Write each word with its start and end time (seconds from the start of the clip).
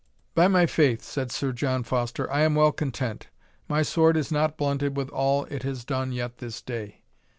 "By 0.33 0.47
my 0.47 0.65
faith," 0.65 1.03
said 1.03 1.31
Sir 1.31 1.51
John 1.51 1.83
Foster, 1.83 2.27
"I 2.31 2.41
am 2.41 2.55
well 2.55 2.71
content 2.71 3.27
my 3.69 3.83
sword 3.83 4.17
is 4.17 4.31
not 4.31 4.57
blunted 4.57 4.97
with 4.97 5.09
all 5.09 5.45
it 5.45 5.61
has 5.61 5.85
done 5.85 6.11
yet 6.11 6.39
this 6.39 6.59
day." 6.59 7.03